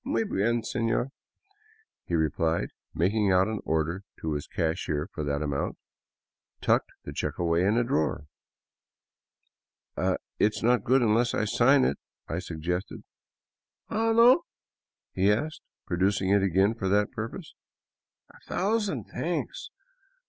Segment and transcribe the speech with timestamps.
[0.04, 1.10] "Muy bien, senor,"
[2.04, 5.76] he replied, and making out an order to his cashier for that amount,
[6.60, 8.28] tucked the check away in a drawer."
[9.96, 11.98] It is not good unless I sign it,"
[12.28, 13.02] I suggested."
[13.90, 14.44] Ah, no?"
[15.16, 17.56] he asked, producing it again for that purpose,"
[18.30, 19.68] A thou sand thanks.